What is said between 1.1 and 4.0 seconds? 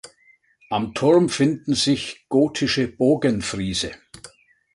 finden sich gotische Bogenfriese.